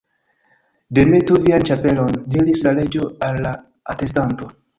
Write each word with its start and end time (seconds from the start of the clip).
"Demetu 0.99 1.37
vian 1.43 1.65
ĉapelon," 1.71 2.17
diris 2.37 2.65
la 2.69 2.73
Reĝo 2.79 3.07
al 3.29 3.39
la 3.45 3.53
atestanto. 3.95 4.51